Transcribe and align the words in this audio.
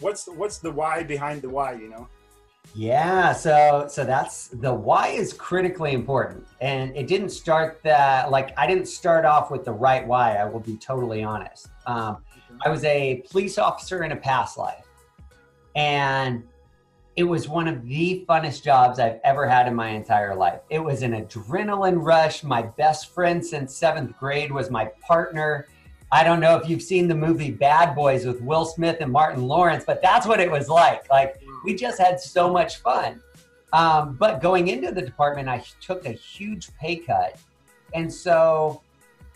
what's 0.00 0.24
the, 0.24 0.32
what's 0.32 0.58
the 0.58 0.70
why 0.70 1.02
behind 1.02 1.42
the 1.42 1.48
why? 1.48 1.72
You 1.72 1.88
know. 1.88 2.08
Yeah, 2.74 3.32
so 3.32 3.86
so 3.88 4.04
that's 4.04 4.48
the 4.48 4.72
why 4.72 5.08
is 5.08 5.32
critically 5.32 5.92
important, 5.92 6.46
and 6.60 6.94
it 6.96 7.06
didn't 7.06 7.30
start 7.30 7.80
that 7.82 8.30
like 8.30 8.52
I 8.58 8.66
didn't 8.66 8.86
start 8.86 9.24
off 9.24 9.50
with 9.50 9.64
the 9.64 9.72
right 9.72 10.06
why. 10.06 10.36
I 10.36 10.44
will 10.44 10.60
be 10.60 10.76
totally 10.76 11.22
honest. 11.22 11.68
Um, 11.86 12.18
I 12.64 12.68
was 12.68 12.84
a 12.84 13.22
police 13.30 13.58
officer 13.58 14.04
in 14.04 14.12
a 14.12 14.16
past 14.16 14.58
life, 14.58 14.84
and 15.74 16.42
it 17.16 17.24
was 17.24 17.48
one 17.48 17.66
of 17.66 17.84
the 17.84 18.24
funnest 18.28 18.62
jobs 18.62 19.00
I've 19.00 19.18
ever 19.24 19.48
had 19.48 19.66
in 19.66 19.74
my 19.74 19.88
entire 19.88 20.36
life. 20.36 20.60
It 20.70 20.78
was 20.78 21.02
an 21.02 21.12
adrenaline 21.12 22.04
rush. 22.04 22.44
My 22.44 22.62
best 22.62 23.12
friend 23.12 23.44
since 23.44 23.74
seventh 23.74 24.16
grade 24.18 24.52
was 24.52 24.70
my 24.70 24.84
partner. 25.00 25.66
I 26.10 26.24
don't 26.24 26.40
know 26.40 26.56
if 26.56 26.68
you've 26.68 26.82
seen 26.82 27.06
the 27.06 27.14
movie 27.14 27.50
Bad 27.50 27.94
Boys 27.94 28.24
with 28.24 28.40
Will 28.40 28.64
Smith 28.64 28.96
and 29.00 29.12
Martin 29.12 29.46
Lawrence, 29.46 29.84
but 29.86 30.00
that's 30.00 30.26
what 30.26 30.40
it 30.40 30.50
was 30.50 30.68
like. 30.68 31.08
Like 31.10 31.42
we 31.64 31.74
just 31.74 32.00
had 32.00 32.18
so 32.18 32.50
much 32.50 32.78
fun. 32.78 33.20
Um, 33.74 34.14
but 34.14 34.40
going 34.40 34.68
into 34.68 34.90
the 34.90 35.02
department, 35.02 35.48
I 35.48 35.62
took 35.82 36.06
a 36.06 36.12
huge 36.12 36.74
pay 36.80 36.96
cut. 36.96 37.38
And 37.92 38.10
so 38.10 38.80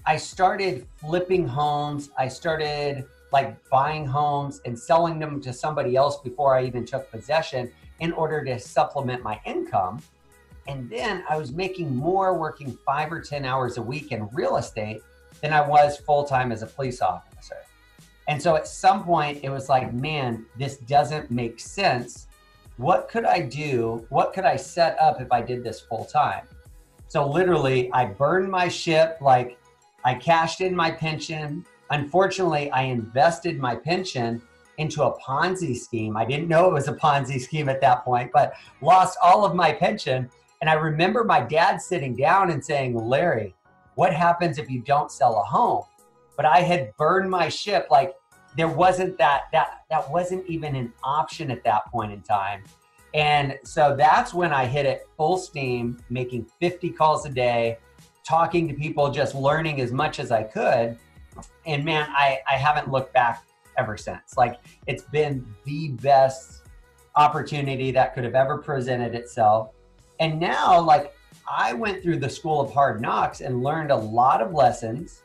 I 0.07 0.17
started 0.17 0.87
flipping 0.97 1.47
homes. 1.47 2.09
I 2.19 2.29
started 2.29 3.05
like 3.33 3.57
buying 3.69 4.07
homes 4.07 4.63
and 4.65 4.79
selling 4.79 5.19
them 5.19 5.43
to 5.43 5.53
somebody 5.53 5.95
else 5.95 6.21
before 6.21 6.57
I 6.57 6.65
even 6.65 6.87
took 6.87 7.11
possession 7.11 7.71
in 8.01 8.13
order 8.13 8.43
to 8.45 8.59
supplement 8.59 9.23
my 9.23 9.39
income. 9.45 10.03
And 10.67 10.89
then 10.89 11.23
I 11.29 11.37
was 11.37 11.53
making 11.53 11.95
more 11.95 12.39
working 12.39 12.79
five 12.87 13.13
or 13.13 13.21
10 13.21 13.45
hours 13.45 13.77
a 13.77 13.83
week 13.83 14.11
in 14.13 14.29
real 14.33 14.57
estate 14.57 15.03
than 15.41 15.53
I 15.53 15.67
was 15.67 15.99
full 15.99 16.25
time 16.25 16.53
as 16.53 16.63
a 16.63 16.67
police 16.67 17.01
officer. 17.01 17.57
And 18.29 18.41
so 18.41 18.57
at 18.57 18.69
some 18.69 19.05
point, 19.05 19.41
it 19.43 19.51
was 19.51 19.69
like, 19.69 19.93
man, 19.93 20.47
this 20.57 20.77
doesn't 20.77 21.31
make 21.31 21.59
sense. 21.59 22.29
What 22.77 23.09
could 23.09 23.25
I 23.25 23.41
do? 23.41 24.07
What 24.11 24.33
could 24.33 24.45
I 24.45 24.57
set 24.57 24.99
up 24.99 25.21
if 25.21 25.31
I 25.33 25.43
did 25.43 25.65
this 25.65 25.81
full 25.81 26.05
time? 26.05 26.47
So 27.09 27.29
literally, 27.29 27.93
I 27.93 28.07
burned 28.07 28.51
my 28.51 28.69
ship, 28.69 29.19
like 29.21 29.59
I 30.05 30.15
cashed 30.15 30.61
in 30.61 30.75
my 30.75 30.91
pension, 30.91 31.65
Unfortunately, 31.93 32.71
I 32.71 32.85
invested 32.85 33.59
my 33.59 33.77
pension 33.77 34.41
into 34.79 35.03
a 35.03 35.19
Ponzi 35.21 35.77
scheme. 35.77 36.17
I 36.17 36.25
didn't 36.25 36.49
know 36.49 36.67
it 36.67 36.73
was 36.73 36.89
a 36.89 36.95
Ponzi 36.95 37.39
scheme 37.39 37.69
at 37.69 37.83
that 37.83 38.03
point, 38.03 38.31
but 38.33 38.55
lost 38.81 39.19
all 39.23 39.45
of 39.45 39.55
my 39.55 39.73
pension. 39.73 40.31
And 40.63 40.71
I 40.71 40.75
remember 40.75 41.23
my 41.23 41.41
dad 41.41 41.83
sitting 41.83 42.17
down 42.17 42.51
and 42.51 42.65
saying, 42.65 42.97
Larry, 42.97 43.55
what 43.95 44.13
happens 44.15 44.59
if 44.59 44.71
you 44.71 44.81
don't 44.81 45.11
sell 45.11 45.41
a 45.41 45.45
home? 45.45 45.85
But 46.37 46.47
I 46.47 46.61
had 46.61 46.97
burned 46.97 47.31
my 47.31 47.49
ship. 47.49 47.89
Like 47.91 48.15
there 48.57 48.69
wasn't 48.69 49.19
that, 49.19 49.43
that, 49.53 49.83
that 49.91 50.11
wasn't 50.11 50.47
even 50.47 50.75
an 50.77 50.93
option 51.03 51.51
at 51.51 51.63
that 51.65 51.87
point 51.87 52.13
in 52.13 52.23
time. 52.23 52.65
And 53.15 53.59
so 53.65 53.95
that's 53.97 54.33
when 54.33 54.53
I 54.53 54.65
hit 54.65 54.87
it 54.87 55.07
full 55.17 55.37
steam, 55.37 56.03
making 56.09 56.47
50 56.61 56.91
calls 56.91 57.27
a 57.27 57.29
day, 57.29 57.79
talking 58.27 58.67
to 58.69 58.75
people, 58.75 59.11
just 59.11 59.35
learning 59.35 59.81
as 59.83 59.93
much 59.93 60.19
as 60.19 60.31
I 60.31 60.43
could 60.45 60.99
and 61.67 61.85
man, 61.85 62.09
I, 62.11 62.41
I 62.51 62.57
haven't 62.57 62.91
looked 62.91 63.13
back 63.13 63.45
ever 63.79 63.97
since. 63.97 64.37
Like 64.37 64.61
it's 64.87 65.05
been 65.05 65.47
the 65.65 65.89
best 65.89 66.63
opportunity 67.17 67.91
that 67.93 68.15
could 68.15 68.25
have 68.25 68.35
ever 68.35 68.59
presented 68.59 69.15
itself. 69.15 69.71
And 70.21 70.39
now, 70.39 70.81
like 70.81 71.15
I 71.49 71.73
went 71.73 72.03
through 72.03 72.19
the 72.19 72.31
school 72.31 72.61
of 72.61 72.73
hard 72.73 73.01
knocks 73.01 73.41
and 73.41 73.63
learned 73.63 73.91
a 73.91 73.97
lot 73.97 74.41
of 74.41 74.53
lessons. 74.53 75.23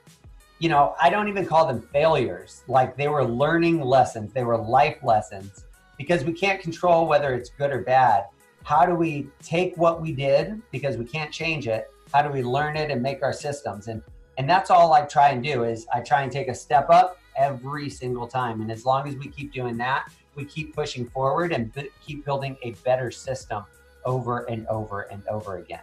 You 0.59 0.69
know, 0.69 0.95
I 1.01 1.09
don't 1.09 1.27
even 1.27 1.45
call 1.45 1.67
them 1.67 1.81
failures. 1.93 2.63
Like 2.67 2.97
they 2.97 3.07
were 3.07 3.23
learning 3.23 3.81
lessons, 3.81 4.33
they 4.33 4.43
were 4.43 4.57
life 4.57 4.97
lessons 5.03 5.65
because 5.97 6.23
we 6.23 6.33
can't 6.33 6.61
control 6.61 7.07
whether 7.07 7.33
it's 7.33 7.49
good 7.49 7.71
or 7.71 7.81
bad. 7.81 8.25
How 8.63 8.85
do 8.85 8.95
we 8.95 9.29
take 9.41 9.77
what 9.77 10.01
we 10.01 10.11
did 10.11 10.61
because 10.71 10.97
we 10.97 11.05
can't 11.05 11.31
change 11.31 11.67
it? 11.67 11.89
How 12.13 12.21
do 12.21 12.29
we 12.29 12.43
learn 12.43 12.75
it 12.75 12.91
and 12.91 13.01
make 13.01 13.23
our 13.23 13.33
systems? 13.33 13.87
And 13.87 14.01
and 14.37 14.47
that's 14.47 14.69
all 14.69 14.93
I 14.93 15.01
try 15.01 15.29
and 15.29 15.43
do 15.43 15.63
is 15.63 15.87
I 15.93 16.01
try 16.01 16.21
and 16.21 16.31
take 16.31 16.47
a 16.47 16.53
step 16.53 16.89
up 16.89 17.17
every 17.35 17.89
single 17.89 18.27
time. 18.27 18.61
And 18.61 18.71
as 18.71 18.85
long 18.85 19.07
as 19.07 19.15
we 19.15 19.29
keep 19.29 19.51
doing 19.51 19.77
that, 19.77 20.11
we 20.35 20.45
keep 20.45 20.75
pushing 20.75 21.07
forward 21.09 21.51
and 21.51 21.73
b- 21.73 21.89
keep 22.05 22.23
building 22.23 22.55
a 22.61 22.71
better 22.85 23.09
system 23.09 23.63
over 24.05 24.45
and 24.45 24.67
over 24.67 25.01
and 25.03 25.25
over 25.27 25.57
again. 25.57 25.81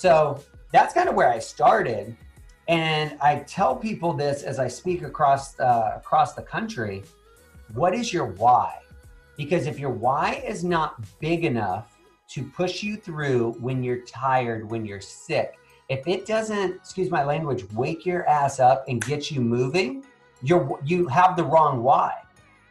So 0.00 0.42
that's 0.72 0.94
kind 0.94 1.10
of 1.10 1.14
where 1.14 1.28
I 1.28 1.38
started. 1.38 2.16
And 2.68 3.18
I 3.20 3.40
tell 3.40 3.76
people 3.76 4.14
this 4.14 4.44
as 4.44 4.58
I 4.58 4.66
speak 4.66 5.02
across 5.02 5.60
uh, 5.60 5.92
across 5.94 6.32
the 6.32 6.40
country. 6.40 7.02
What 7.74 7.94
is 7.94 8.10
your 8.10 8.24
why? 8.24 8.78
Because 9.36 9.66
if 9.66 9.78
your 9.78 9.90
why 9.90 10.42
is 10.46 10.64
not 10.64 11.04
big 11.20 11.44
enough 11.44 11.98
to 12.30 12.42
push 12.42 12.82
you 12.82 12.96
through 12.96 13.56
when 13.60 13.82
you're 13.82 14.00
tired, 14.06 14.70
when 14.70 14.86
you're 14.86 15.02
sick, 15.02 15.58
if 15.90 16.08
it 16.08 16.24
doesn't, 16.24 16.76
excuse 16.76 17.10
my 17.10 17.22
language, 17.22 17.70
wake 17.74 18.06
your 18.06 18.26
ass 18.26 18.58
up 18.58 18.86
and 18.88 19.04
get 19.04 19.30
you 19.30 19.42
moving, 19.42 20.02
you're 20.40 20.80
you 20.82 21.08
have 21.08 21.36
the 21.36 21.44
wrong 21.44 21.82
why. 21.82 22.14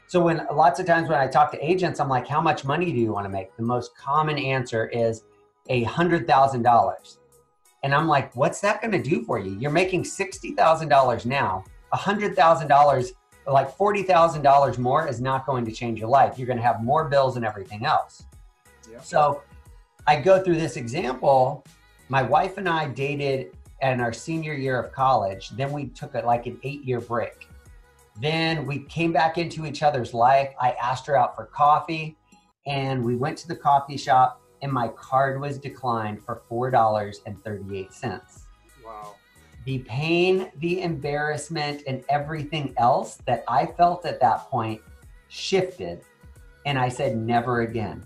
So 0.07 0.19
when 0.19 0.47
lots 0.51 0.79
of 0.79 0.87
times 0.87 1.07
when 1.07 1.19
I 1.19 1.27
talk 1.27 1.51
to 1.51 1.63
agents, 1.63 1.99
I'm 1.99 2.09
like, 2.09 2.27
how 2.27 2.41
much 2.41 2.65
money 2.65 2.91
do 2.91 2.97
you 2.97 3.13
want 3.13 3.25
to 3.25 3.29
make? 3.29 3.55
The 3.55 3.61
most 3.61 3.95
common 3.95 4.39
answer 4.39 4.87
is 4.87 5.25
a 5.69 5.83
hundred 5.83 6.25
thousand 6.27 6.63
dollars. 6.63 7.18
And 7.83 7.95
I'm 7.95 8.07
like, 8.07 8.35
what's 8.35 8.59
that 8.61 8.81
going 8.81 8.91
to 8.91 9.01
do 9.01 9.23
for 9.23 9.39
you? 9.39 9.57
You're 9.59 9.71
making 9.71 10.03
sixty 10.03 10.51
thousand 10.51 10.89
dollars 10.89 11.25
now. 11.25 11.63
A 11.93 11.97
hundred 11.97 12.35
thousand 12.35 12.67
dollars, 12.67 13.13
like 13.47 13.75
forty 13.75 14.03
thousand 14.03 14.41
dollars 14.41 14.77
more, 14.77 15.07
is 15.07 15.21
not 15.21 15.45
going 15.45 15.65
to 15.65 15.71
change 15.71 15.99
your 15.99 16.09
life. 16.09 16.37
You're 16.37 16.47
going 16.47 16.57
to 16.57 16.63
have 16.63 16.83
more 16.83 17.07
bills 17.07 17.37
and 17.37 17.45
everything 17.45 17.85
else. 17.85 18.25
Yeah. 18.91 18.99
So 19.01 19.43
I 20.07 20.19
go 20.19 20.43
through 20.43 20.57
this 20.57 20.75
example 20.75 21.63
my 22.09 22.23
wife 22.23 22.57
and 22.57 22.67
I 22.67 22.87
dated 22.87 23.55
in 23.81 24.01
our 24.01 24.11
senior 24.11 24.53
year 24.53 24.81
of 24.81 24.91
college. 24.91 25.49
Then 25.51 25.71
we 25.71 25.85
took 25.89 26.15
a, 26.15 26.21
like 26.21 26.47
an 26.47 26.59
eight 26.63 26.83
year 26.83 26.99
break. 26.99 27.47
Then 28.19 28.65
we 28.65 28.79
came 28.79 29.13
back 29.13 29.37
into 29.37 29.65
each 29.65 29.83
other's 29.83 30.13
life. 30.13 30.49
I 30.59 30.71
asked 30.71 31.05
her 31.05 31.15
out 31.15 31.35
for 31.35 31.45
coffee 31.45 32.17
and 32.65 33.05
we 33.05 33.15
went 33.15 33.37
to 33.37 33.47
the 33.47 33.55
coffee 33.55 33.95
shop 33.95 34.41
and 34.61 34.71
my 34.71 34.87
card 34.89 35.39
was 35.39 35.57
declined 35.57 36.23
for 36.23 36.41
$4.38. 36.49 38.41
Wow. 38.85 39.15
The 39.65 39.79
pain, 39.79 40.51
the 40.57 40.81
embarrassment, 40.81 41.83
and 41.87 42.03
everything 42.09 42.73
else 42.77 43.17
that 43.25 43.43
I 43.47 43.65
felt 43.65 44.05
at 44.05 44.19
that 44.21 44.49
point 44.49 44.81
shifted. 45.27 46.01
And 46.65 46.77
I 46.77 46.89
said, 46.89 47.17
never 47.17 47.61
again. 47.61 48.03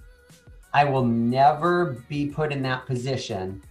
I 0.74 0.84
will 0.86 1.06
never 1.06 1.98
be 2.10 2.28
put 2.28 2.52
in 2.52 2.62
that 2.64 2.86
position 2.86 3.62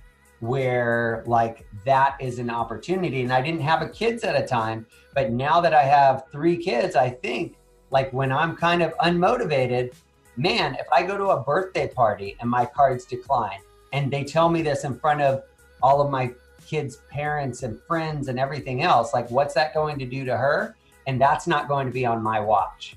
where 0.41 1.22
like 1.26 1.66
that 1.84 2.16
is 2.20 2.38
an 2.38 2.50
opportunity. 2.50 3.22
And 3.22 3.32
I 3.32 3.41
didn't 3.41 3.60
have 3.60 3.81
a 3.81 3.88
kids 3.88 4.25
at 4.25 4.41
a 4.41 4.47
time, 4.47 4.87
but 5.14 5.31
now 5.31 5.60
that 5.60 5.72
I 5.72 5.82
have 5.82 6.25
three 6.32 6.56
kids, 6.56 6.97
I 6.97 7.10
think 7.10 7.56
like 7.91 8.12
when 8.12 8.32
I'm 8.32 8.56
kind 8.56 8.82
of 8.82 8.93
unmotivated, 8.99 9.94
man, 10.37 10.76
if 10.76 10.87
I 10.93 11.03
go 11.03 11.16
to 11.16 11.28
a 11.28 11.43
birthday 11.43 11.88
party 11.88 12.37
and 12.41 12.48
my 12.48 12.65
cards 12.65 13.04
decline 13.04 13.60
and 13.93 14.10
they 14.10 14.25
tell 14.25 14.48
me 14.48 14.62
this 14.62 14.84
in 14.84 14.98
front 14.98 15.20
of 15.20 15.43
all 15.82 16.00
of 16.00 16.10
my 16.10 16.32
kids' 16.66 16.98
parents 17.10 17.62
and 17.62 17.78
friends 17.82 18.28
and 18.28 18.38
everything 18.38 18.82
else, 18.82 19.12
like 19.12 19.31
what's 19.31 19.54
that 19.54 19.75
going 19.75 19.98
to 19.98 20.06
do 20.06 20.25
to 20.25 20.37
her? 20.37 20.76
And 21.06 21.20
that's 21.20 21.47
not 21.47 21.69
going 21.69 21.87
to 21.87 21.93
be 21.93 22.06
on 22.06 22.22
my 22.22 22.41
watch. 22.41 22.97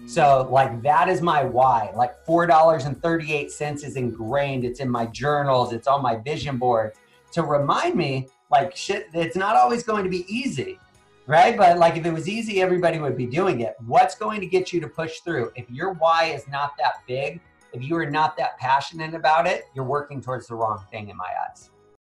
Mm. 0.00 0.10
So 0.10 0.48
like 0.50 0.82
that 0.82 1.08
is 1.08 1.22
my 1.22 1.44
why. 1.44 1.90
Like 1.94 2.24
four 2.24 2.46
dollars 2.46 2.84
and 2.84 3.00
thirty 3.00 3.32
eight 3.32 3.50
cents 3.50 3.84
is 3.84 3.96
ingrained. 3.96 4.64
It's 4.64 4.80
in 4.80 4.90
my 4.90 5.06
journals. 5.06 5.72
It's 5.72 5.86
on 5.86 6.02
my 6.02 6.16
vision 6.16 6.58
board 6.58 6.92
to 7.32 7.42
remind 7.42 7.94
me 7.94 8.28
like 8.50 8.76
shit. 8.76 9.08
It's 9.14 9.36
not 9.36 9.56
always 9.56 9.82
going 9.82 10.04
to 10.04 10.10
be 10.10 10.24
easy, 10.28 10.78
right? 11.28 11.56
But 11.56 11.78
like 11.78 11.96
if 11.96 12.04
it 12.04 12.12
was 12.12 12.28
easy, 12.28 12.60
everybody 12.60 12.98
would 12.98 13.16
be 13.16 13.26
doing 13.26 13.60
it. 13.60 13.76
What's 13.86 14.16
going 14.16 14.40
to 14.40 14.46
get 14.46 14.72
you 14.72 14.80
to 14.80 14.88
push 14.88 15.20
through? 15.20 15.52
If 15.54 15.70
your 15.70 15.92
why 15.92 16.24
is 16.24 16.48
not 16.48 16.76
that 16.78 17.06
big, 17.06 17.40
if 17.72 17.82
you 17.82 17.96
are 17.96 18.10
not 18.10 18.36
that 18.38 18.58
passionate 18.58 19.14
about 19.14 19.46
it, 19.46 19.66
you're 19.74 19.84
working 19.84 20.22
towards 20.22 20.46
the 20.48 20.54
wrong 20.54 20.82
thing 20.90 21.10
in 21.10 21.16
my 21.16 21.30
eyes. 21.48 21.70